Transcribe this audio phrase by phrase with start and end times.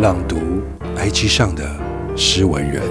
[0.00, 0.62] 朗读
[0.96, 2.82] IG 上的诗文人。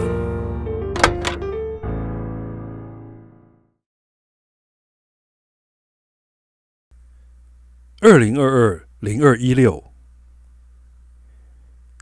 [8.00, 9.92] 二零二二零二一六，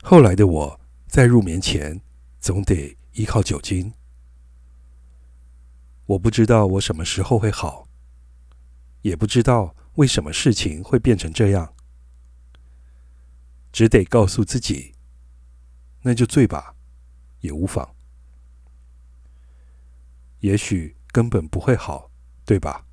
[0.02, 2.02] 后来的我在入眠前
[2.38, 3.90] 总得依靠酒精。
[6.04, 7.88] 我不知道我什么时候会好，
[9.00, 11.72] 也不知道为什么事情会变成这样，
[13.72, 14.92] 只得告诉自己，
[16.08, 16.74] 那就醉吧，
[17.40, 17.94] 也无妨。
[20.40, 22.10] 也许根本不会好，
[22.46, 22.86] 对吧？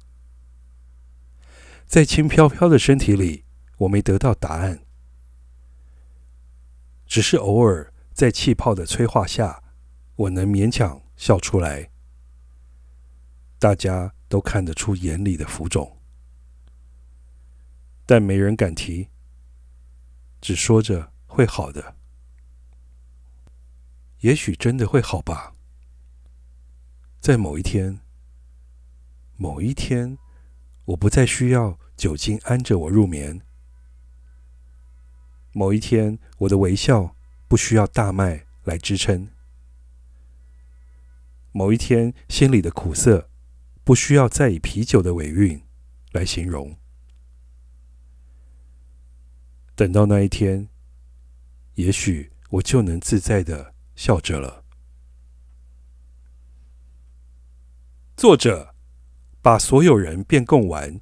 [1.86, 3.46] 在轻飘飘的身体里，
[3.78, 4.84] 我没得到答案，
[7.06, 9.64] 只是偶尔在气泡的催化下，
[10.18, 11.92] 我能勉强笑出来。
[13.58, 15.98] 大家都看得出眼里的浮肿，
[18.06, 19.08] 但没人敢提，
[20.42, 21.96] 只说着会好的。
[24.26, 25.54] 也许真的会好吧，
[27.20, 28.00] 在某一天，
[29.38, 30.18] 某一天，
[30.86, 33.40] 我不再需要酒精安着我入眠。
[35.52, 37.16] 某一天，我的微笑
[37.48, 39.30] 不需要大麦来支撑。
[41.52, 43.30] 某一天，心里的苦涩。
[43.84, 45.62] 不需要再以啤酒的尾韵
[46.12, 46.76] 来形容。
[49.76, 50.70] 等到那一天，
[51.76, 54.64] 也许我就能自在的笑着了。
[58.16, 58.74] 作者
[59.42, 61.00] 把所有人变供完。